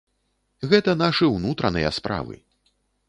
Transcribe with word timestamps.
Гэта 0.71 0.95
нашы 1.03 1.29
ўнутраныя 1.35 1.93
справы! 1.99 2.35